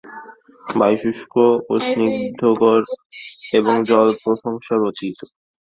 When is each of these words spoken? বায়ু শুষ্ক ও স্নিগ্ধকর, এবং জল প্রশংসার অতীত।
বায়ু 0.69 0.97
শুষ্ক 1.03 1.33
ও 1.69 1.73
স্নিগ্ধকর, 1.85 2.81
এবং 3.57 3.75
জল 3.89 4.07
প্রশংসার 4.23 4.79
অতীত। 4.89 5.17